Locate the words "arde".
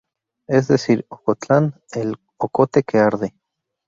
2.97-3.35